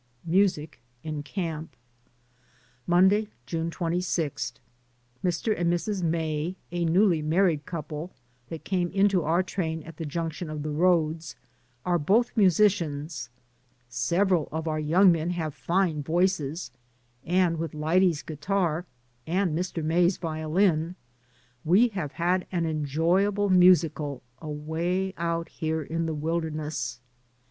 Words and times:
MUSIC 0.25 0.81
IN 1.03 1.21
CAMP. 1.21 1.75
Monday, 2.87 3.27
June 3.45 3.69
26. 3.69 4.53
Mr. 5.23 5.55
and 5.55 5.71
Mrs. 5.71 6.01
May— 6.01 6.55
a 6.71 6.85
newly 6.85 7.21
married 7.21 7.67
couple 7.67 8.09
that 8.49 8.63
came 8.63 8.89
into 8.89 9.21
our 9.23 9.43
train 9.43 9.83
at 9.83 9.97
the 9.97 10.03
junc 10.03 10.31
DAYS 10.31 10.41
ON 10.41 10.47
THE 10.47 10.53
ROAD. 10.53 10.55
in 10.55 10.57
tion 10.57 10.57
of 10.57 10.63
the 10.63 10.69
roads— 10.71 11.35
are 11.85 11.99
both 11.99 12.35
musicians; 12.35 13.29
sev 13.89 14.29
eral 14.29 14.49
of 14.51 14.67
our 14.67 14.79
young 14.79 15.11
men 15.11 15.29
have 15.29 15.53
fine 15.53 16.01
voices, 16.01 16.71
and 17.23 17.59
with 17.59 17.75
Lyde's 17.75 18.23
guitar, 18.23 18.87
and 19.27 19.55
Mr. 19.55 19.83
May's 19.83 20.17
vioHn 20.17 20.95
we 21.63 21.89
have 21.89 22.13
had 22.13 22.47
an 22.51 22.65
enjoyable 22.65 23.51
musicale 23.51 24.23
away 24.39 25.13
out 25.17 25.47
here 25.49 25.83
in 25.83 26.07
the 26.07 26.15
wilderness. 26.15 26.99